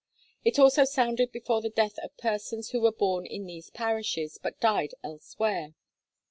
It 0.43 0.57
also 0.57 0.83
sounded 0.83 1.31
before 1.31 1.61
the 1.61 1.69
death 1.69 1.99
of 1.99 2.17
persons 2.17 2.69
'who 2.69 2.81
were 2.81 2.91
born 2.91 3.27
in 3.27 3.45
these 3.45 3.69
parishes, 3.69 4.39
but 4.41 4.59
died 4.59 4.95
elsewhere.' 5.03 5.75